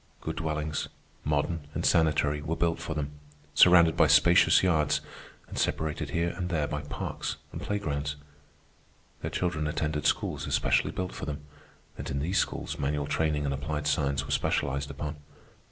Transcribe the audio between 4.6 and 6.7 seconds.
yards, and separated here and there